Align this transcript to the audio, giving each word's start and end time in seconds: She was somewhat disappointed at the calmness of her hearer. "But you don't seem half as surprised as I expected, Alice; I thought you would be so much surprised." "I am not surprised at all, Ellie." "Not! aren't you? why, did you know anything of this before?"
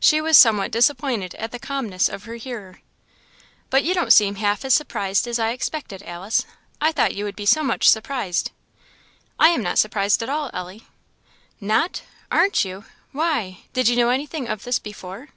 She 0.00 0.22
was 0.22 0.38
somewhat 0.38 0.70
disappointed 0.70 1.34
at 1.34 1.52
the 1.52 1.58
calmness 1.58 2.08
of 2.08 2.24
her 2.24 2.36
hearer. 2.36 2.80
"But 3.68 3.84
you 3.84 3.92
don't 3.92 4.14
seem 4.14 4.36
half 4.36 4.64
as 4.64 4.72
surprised 4.72 5.26
as 5.28 5.38
I 5.38 5.50
expected, 5.50 6.02
Alice; 6.04 6.46
I 6.80 6.90
thought 6.90 7.14
you 7.14 7.24
would 7.26 7.36
be 7.36 7.44
so 7.44 7.62
much 7.62 7.86
surprised." 7.86 8.50
"I 9.38 9.48
am 9.48 9.62
not 9.62 9.78
surprised 9.78 10.22
at 10.22 10.30
all, 10.30 10.50
Ellie." 10.54 10.86
"Not! 11.60 12.00
aren't 12.32 12.64
you? 12.64 12.86
why, 13.12 13.58
did 13.74 13.88
you 13.88 13.96
know 13.96 14.08
anything 14.08 14.48
of 14.48 14.64
this 14.64 14.78
before?" 14.78 15.28